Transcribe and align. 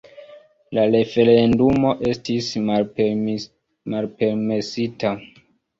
La 0.77 0.85
referendumo 0.95 1.93
estis 2.13 2.49
malpermesita. 2.73 5.17